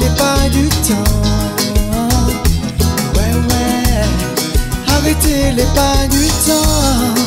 [0.00, 1.10] les pas du temps.
[3.14, 4.04] Ouais, ouais,
[4.88, 7.23] arrêtez les pas du temps.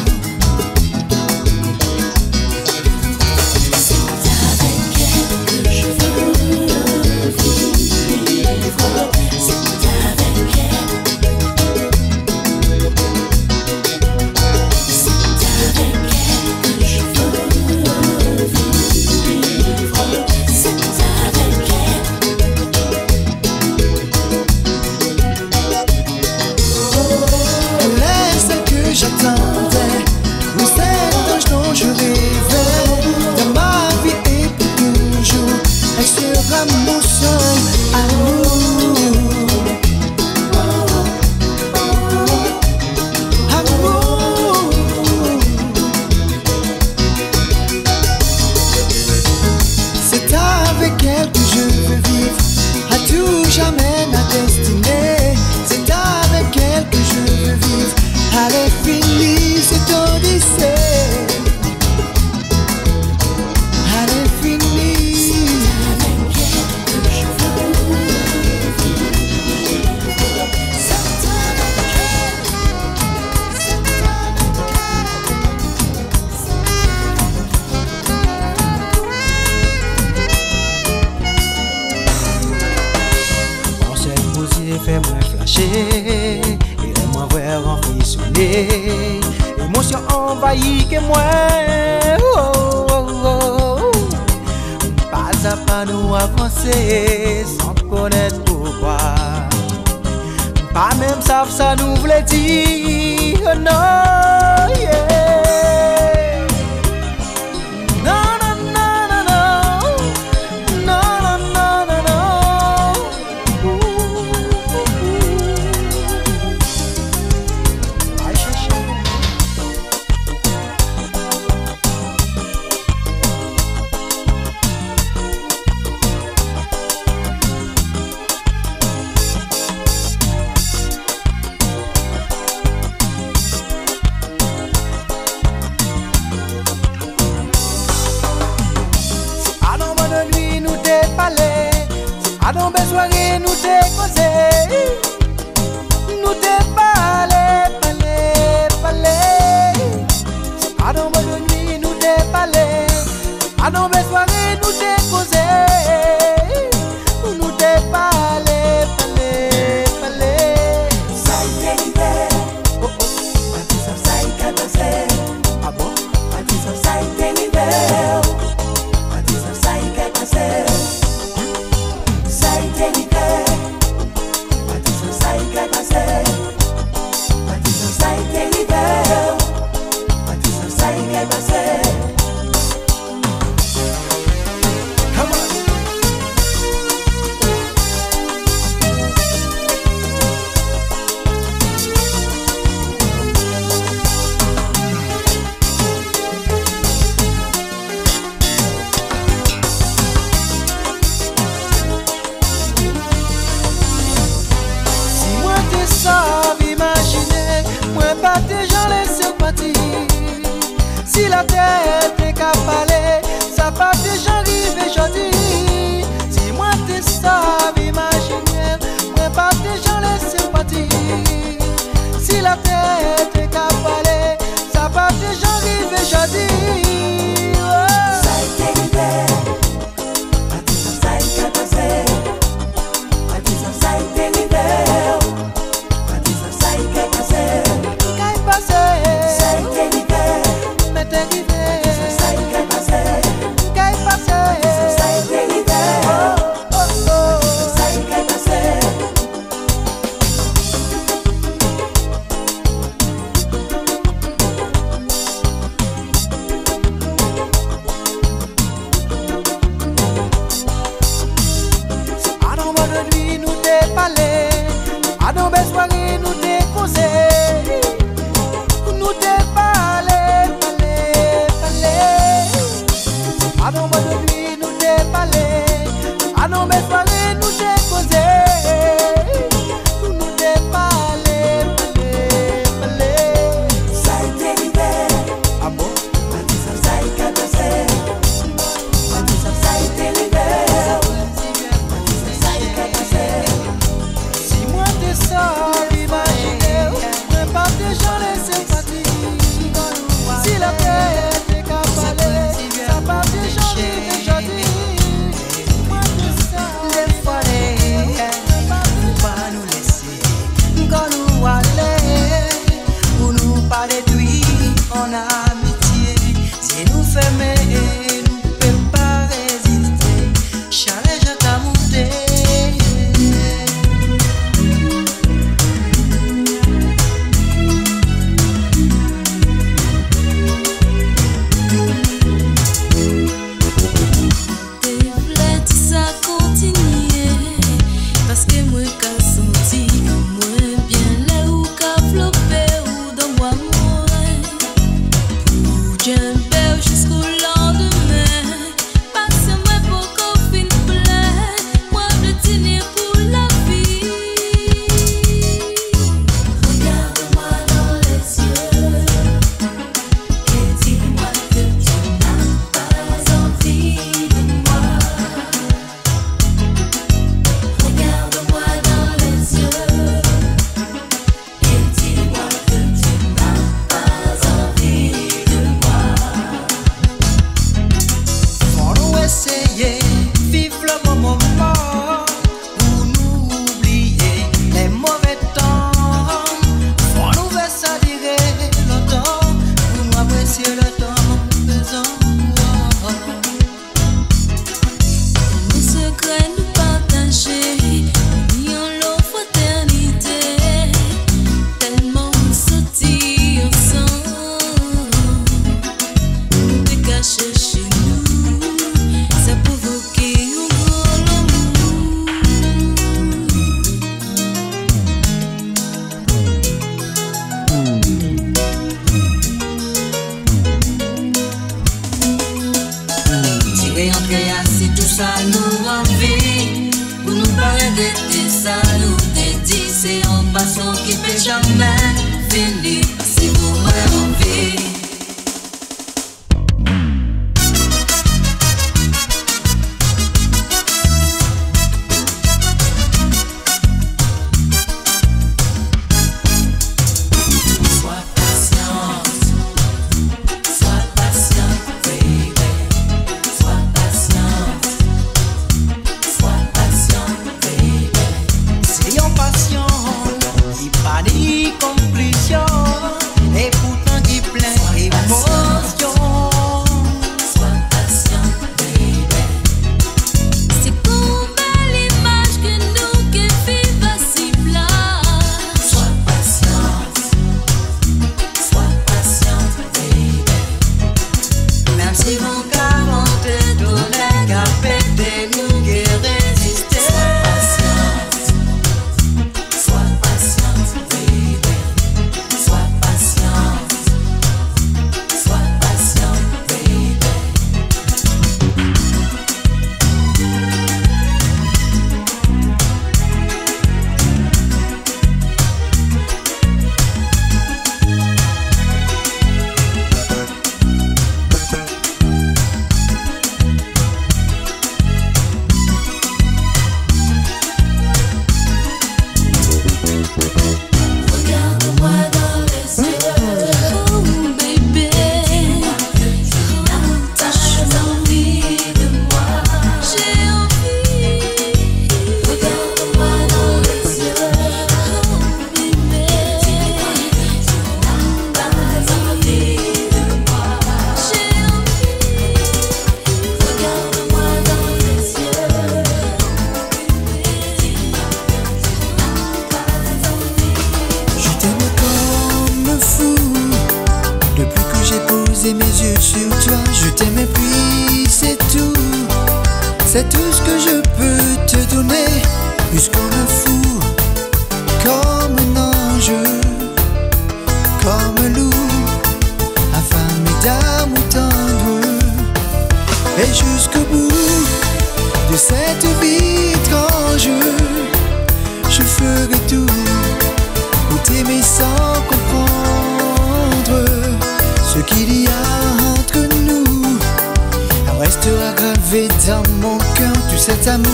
[588.97, 591.05] j'avais dans mon cœur tout cet amour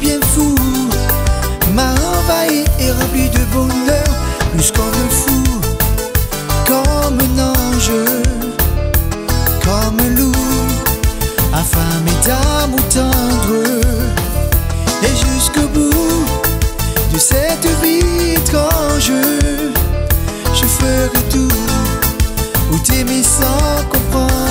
[0.00, 0.54] bien fou
[1.74, 4.04] m'a envahi et rempli de bonheur
[4.52, 5.42] plus qu'on me fou
[6.66, 7.92] comme un ange
[9.64, 10.32] comme un loup
[11.52, 13.64] affamé d'amour tendre.
[15.02, 16.24] Et jusqu'au bout
[17.12, 19.12] de cette vie étrange
[20.54, 21.48] je ferai tout
[22.72, 24.49] où t'aimer sans comprendre.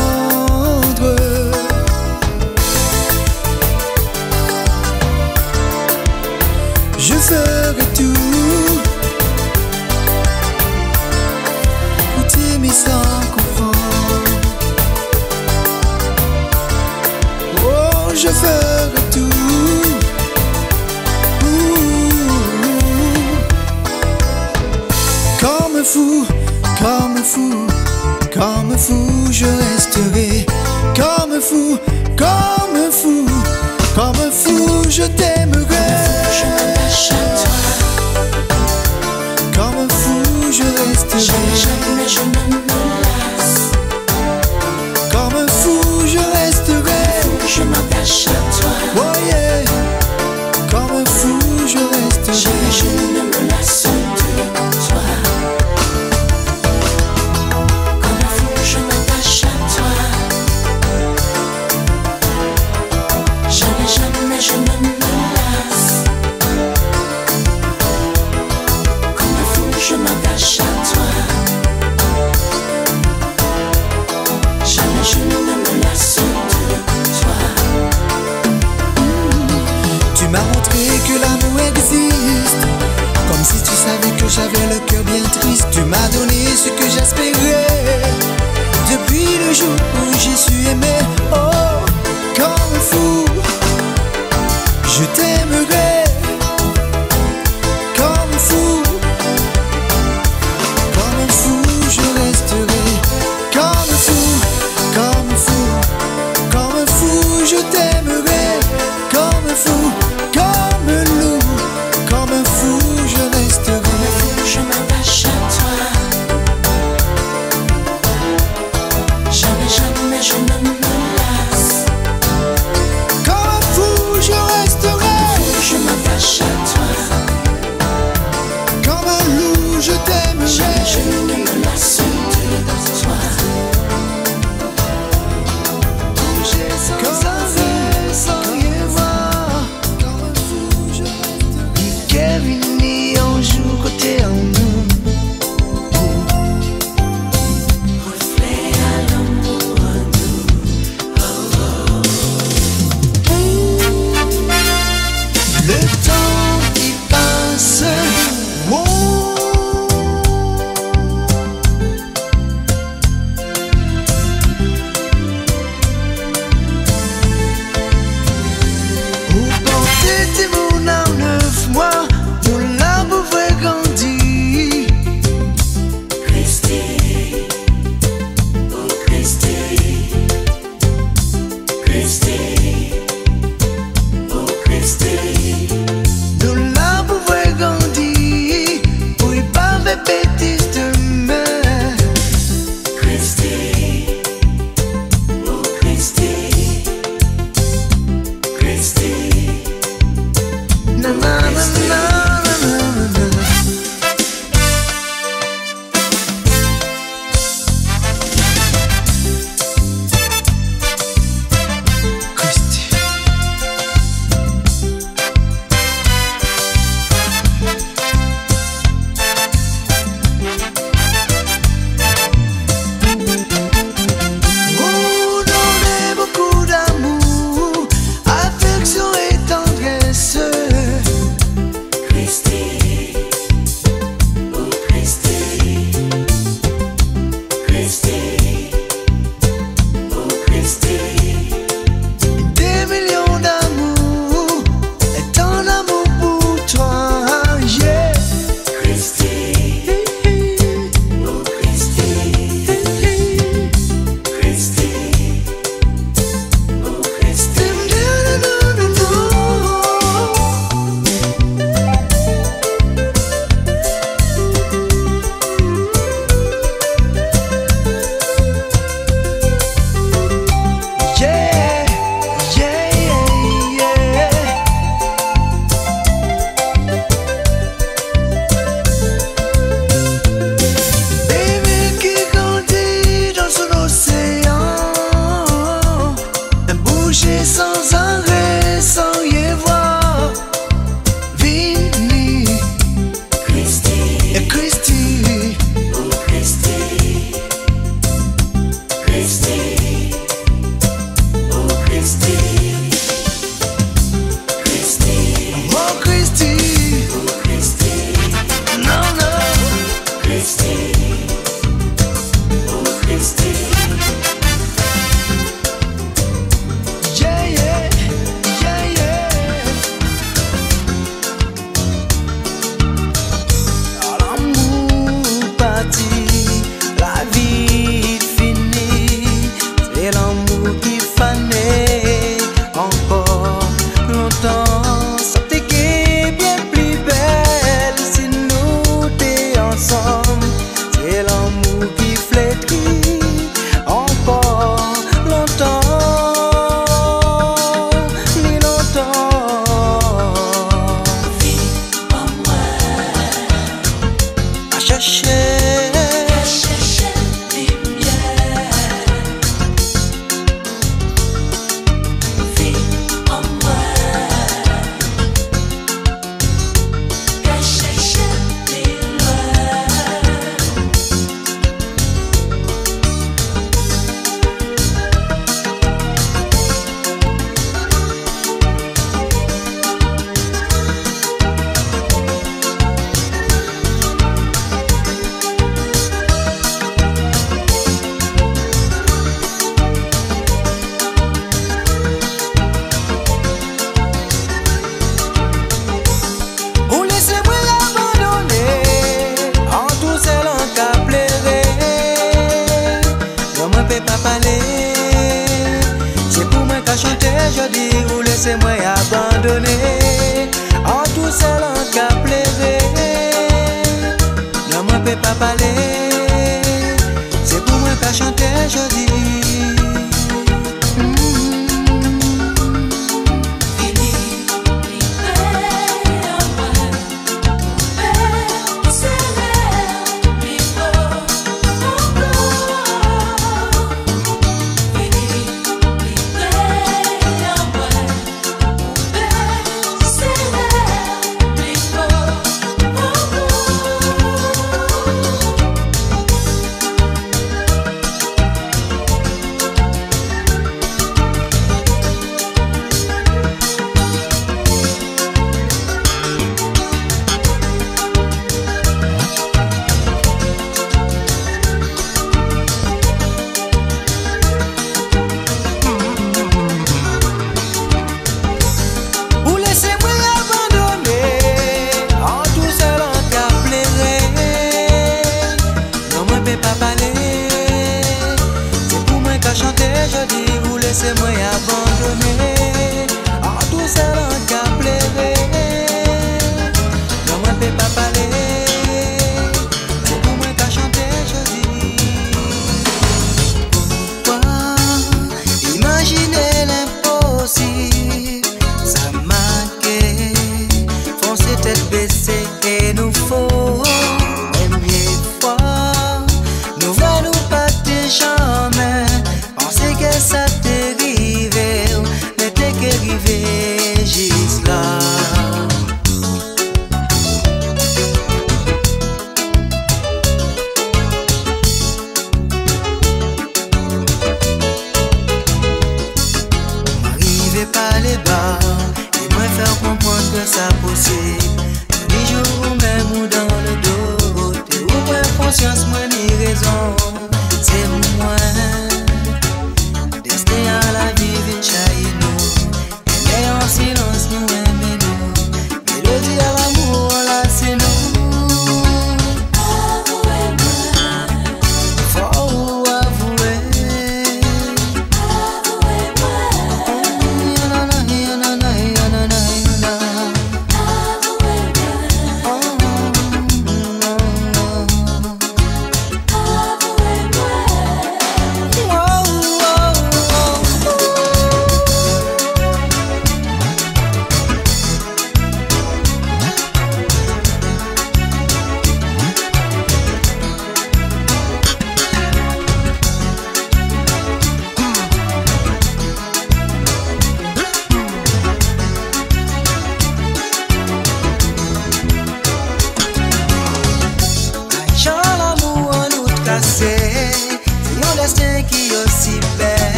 [29.31, 30.45] je resterai.
[30.95, 31.77] Comme fou,
[32.17, 33.25] comme fou,
[33.95, 35.38] comme fou, je t'ai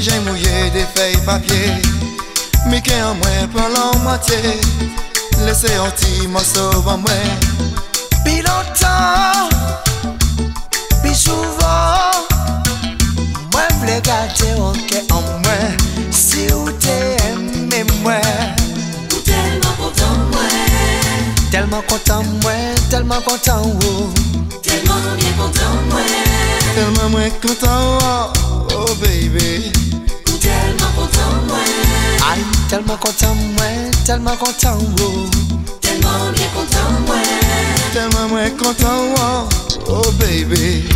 [0.00, 1.72] j'ai mouillé des feuilles papier
[2.66, 4.60] Mais qu'est-ce que moi pour l'emmoiter
[5.44, 7.10] Laissez un petit morceau en moi
[8.24, 9.48] Puis longtemps
[11.02, 12.10] Puis souvent
[13.52, 15.58] Moi voulais garder un quai en moi
[16.10, 18.20] Si ou t'aimais moi
[19.24, 20.40] tellement content moi
[21.50, 22.52] Tellement content moi
[22.88, 23.62] Tellement content
[24.62, 26.29] Tellement bien content moi
[26.80, 29.70] Telman mwen kontan wou, oh, oh baby.
[30.40, 35.28] Telman kontan mwen Ay, telman kontan mwen, telman kontan wou oh.
[35.80, 37.28] Telman mwen kontan mwen
[37.92, 39.44] Telman mwen kontan wou,
[39.88, 40.88] oh, oh baby.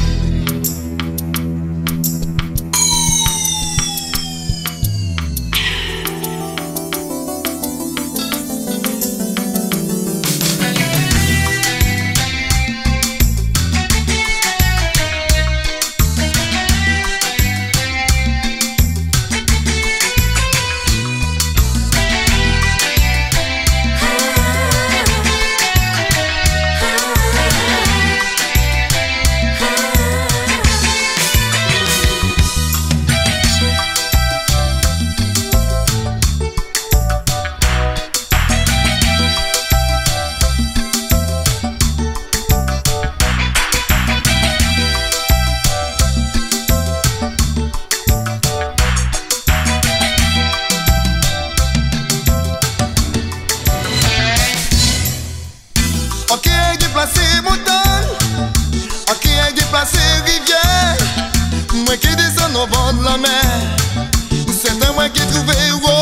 [65.34, 65.93] move away.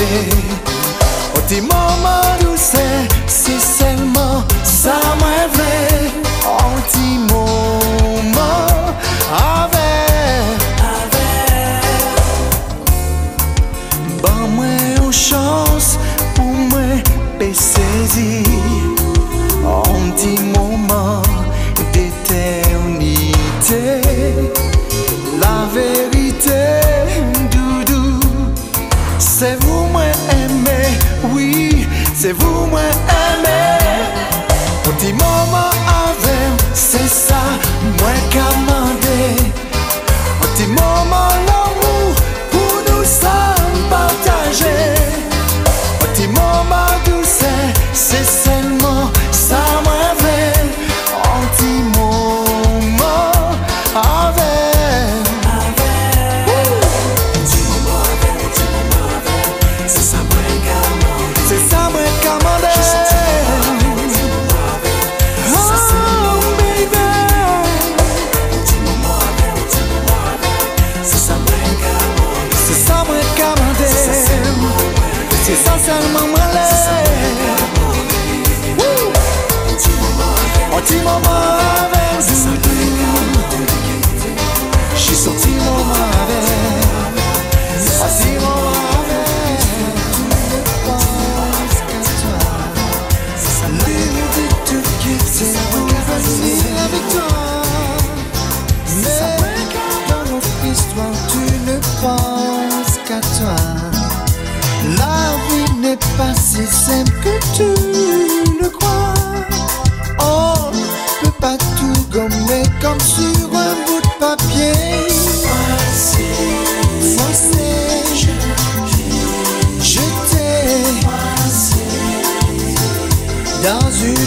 [0.00, 0.30] че
[1.38, 5.49] От имам Марусе си селмо, само е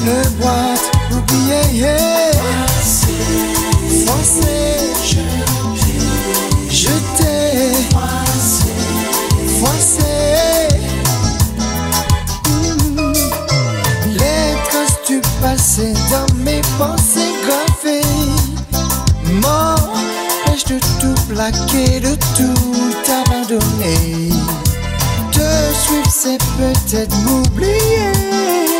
[0.06, 2.32] une boîte oubliée.
[4.06, 4.78] Français,
[6.70, 7.72] je t'ai,
[9.60, 10.68] Français,
[12.46, 13.14] mmh.
[14.10, 18.02] les costumes passés dans mes pensées graffées.
[19.42, 19.94] Mort,
[20.46, 24.30] pêche de tout plaquer, de tout abandonner.
[25.32, 25.48] Te
[25.86, 28.73] suivre, c'est peut-être m'oublier.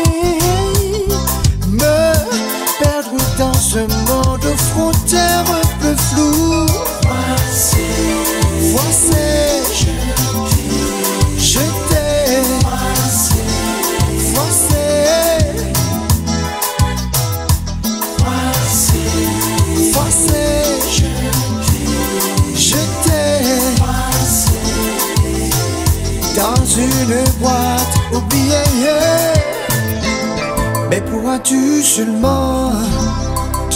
[3.74, 6.66] Je monte aux frontières un peu floues.
[7.02, 7.86] Voici,
[8.70, 9.26] voici,
[11.36, 11.58] je
[11.88, 12.38] t'ai.
[12.62, 13.34] Voici,
[18.22, 19.02] voici,
[19.92, 20.44] voici,
[22.54, 23.34] je t'ai.
[26.36, 28.70] Dans une boîte oubliée.
[30.88, 32.70] Mais pourras-tu seulement?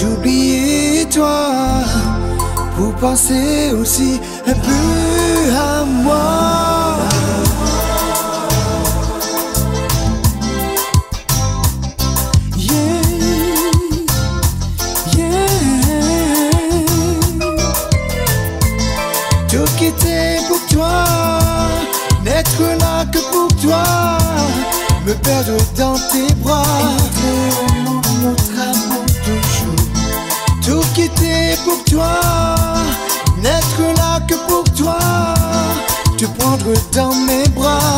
[0.01, 1.51] J'oubliais toi
[2.76, 6.99] pour penser aussi un peu à moi.
[12.57, 13.03] Yeah,
[15.16, 15.49] yeah.
[19.49, 21.05] Tout quitter pour toi,
[22.24, 23.82] n'être là que pour toi,
[25.05, 26.62] me perdre dans tes bras.
[31.65, 32.21] pour toi,
[33.43, 34.99] n'être là que pour toi,
[36.17, 37.97] te prendre dans mes bras.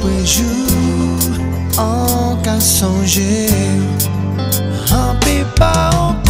[0.00, 1.18] Prejou
[1.78, 3.48] An ka sonje
[4.90, 6.23] An pe pa an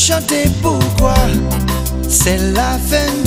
[0.00, 0.44] chanter.
[0.62, 1.14] Pourquoi?
[2.08, 3.19] C'est la fin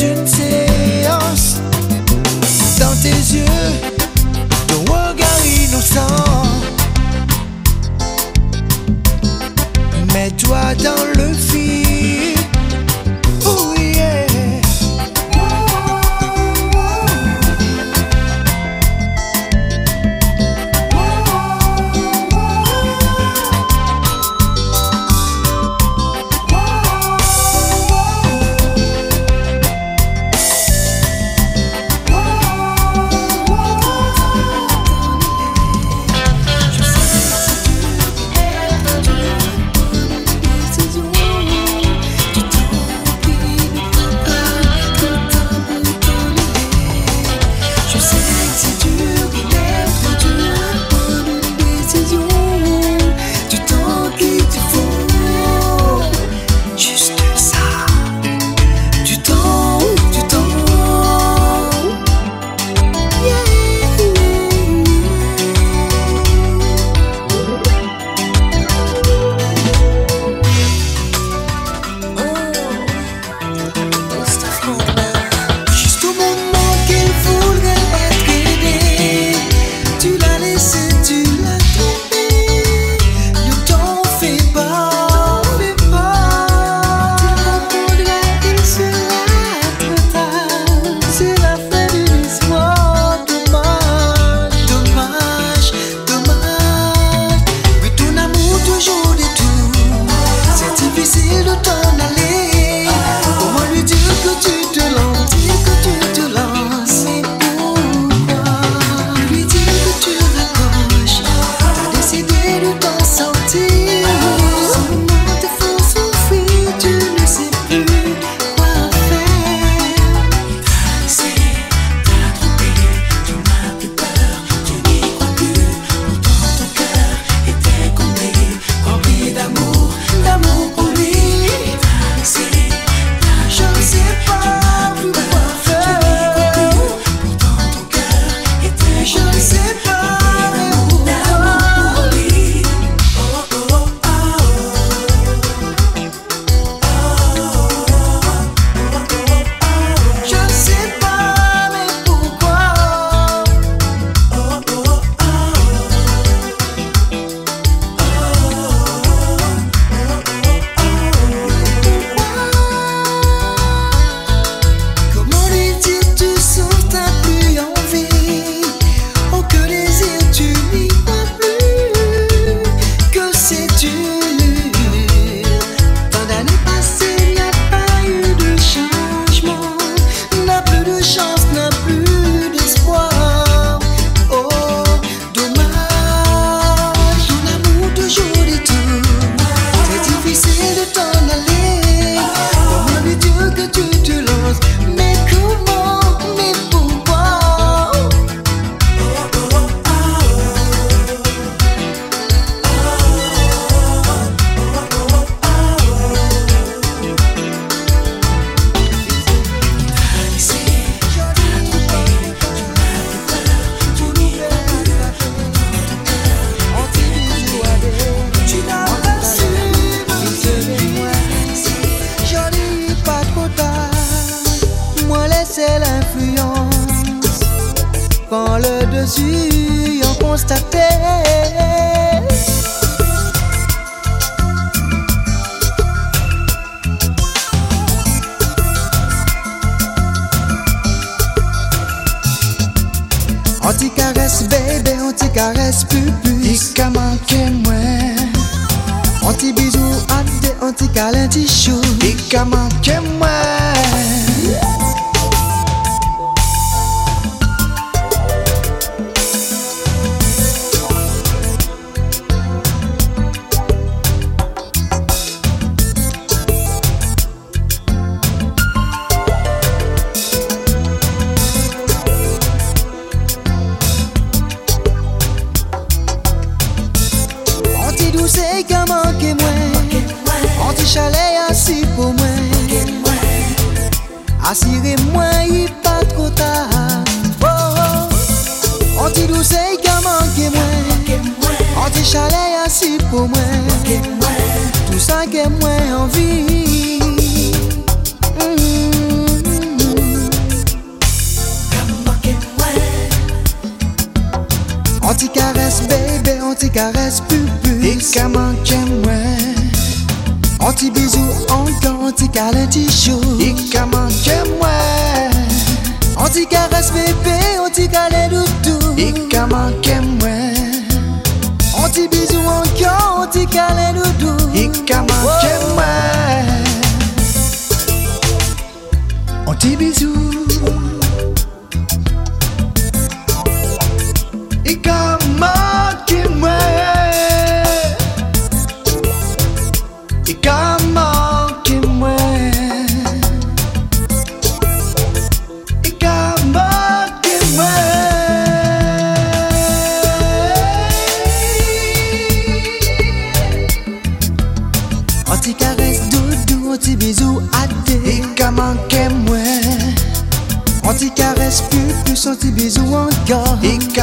[329.47, 331.02] on TV Zoo.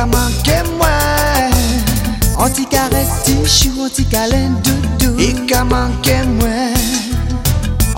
[0.01, 1.53] ka manke mwen.
[2.41, 5.13] An ti ka resti chou, an ti ka len doudou.
[5.21, 6.73] I ka manke mwen.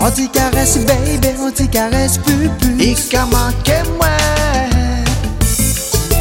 [0.03, 5.07] An ti ka resti baby, an ti ka resti pupu I e ka manke mwen.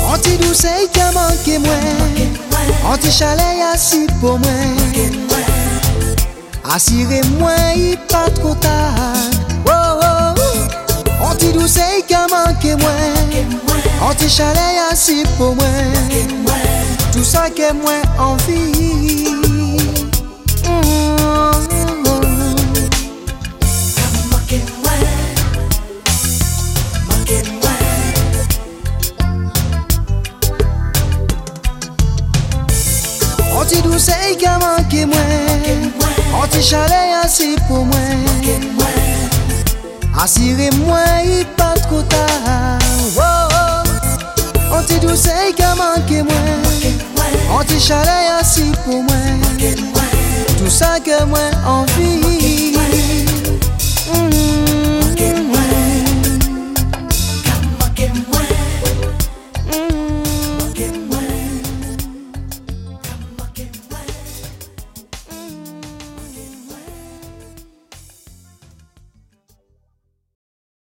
[0.07, 2.39] An ti douse, i ka manke mwen.
[2.87, 5.18] An ti chale yasi pou mwen.
[6.62, 8.78] Asire mwen, i pat konta
[11.43, 13.59] Ti douse yi ka manke mwen.
[14.07, 15.90] An ti chale yasi pou mwen.
[17.12, 18.61] Tout sa ke mwen anvi.
[33.59, 35.90] An ti douse yi ka manke mwen.
[36.38, 37.01] An ti chale
[40.22, 42.26] Asire mwen yi pat kouta
[44.74, 46.94] An ti dousey ka manke mwen.
[47.58, 49.42] An ti chaley ansi pou mwen.
[50.58, 52.41] Tout sa ke mwen anvi.